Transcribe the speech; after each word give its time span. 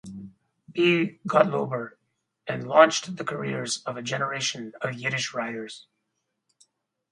B. 0.71 1.19
Gotlober, 1.27 1.91
and 2.47 2.65
launched 2.67 3.17
the 3.17 3.23
careers 3.23 3.83
of 3.83 3.97
a 3.97 4.01
generation 4.01 4.73
of 4.81 4.95
Yiddish 4.95 5.31
writers. 5.31 5.85